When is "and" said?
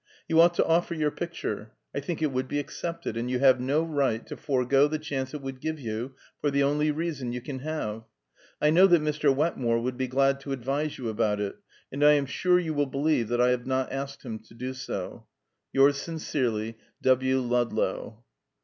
3.15-3.29, 11.91-12.03